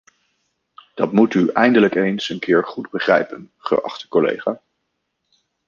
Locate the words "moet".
1.11-1.33